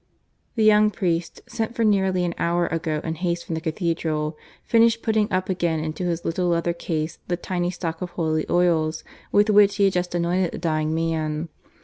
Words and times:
The 0.55 0.63
young 0.63 0.89
priest, 0.89 1.41
sent 1.45 1.75
for 1.75 1.83
nearly 1.83 2.25
an 2.25 2.33
hour 2.39 2.65
ago 2.65 3.01
in 3.03 3.13
haste 3.13 3.45
from 3.45 3.53
the 3.53 3.61
Cathedral, 3.61 4.35
finished 4.63 5.03
putting 5.03 5.31
up 5.31 5.47
again 5.47 5.79
into 5.79 6.05
his 6.05 6.25
little 6.25 6.47
leather 6.47 6.73
case 6.73 7.19
the 7.27 7.37
tiny 7.37 7.69
stocks 7.69 8.01
of 8.01 8.09
holy 8.09 8.47
oil 8.49 8.91
with 9.31 9.51
which 9.51 9.75
he 9.75 9.83
had 9.83 9.93
just 9.93 10.15
anointed 10.15 10.53
the 10.53 10.57
dying 10.57 10.95
man. 10.95 11.49